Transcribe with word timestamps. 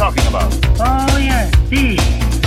talking 0.00 0.26
about. 0.28 0.50
Oh, 0.80 1.18
yeah. 1.18 1.50
these. 1.68 2.39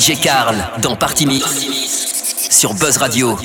DJ 0.00 0.18
Carl 0.18 0.56
dans 0.80 0.96
Party 0.96 1.26
Mix 1.26 2.48
sur 2.48 2.72
Buzz 2.72 2.96
Radio. 2.96 3.36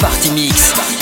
Party 0.00 0.30
Mix. 0.30 0.99